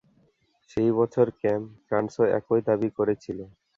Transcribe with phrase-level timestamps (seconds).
[0.69, 3.39] সেই বছর ক্যাম্প ট্রান্সও একই দাবি করেছিল।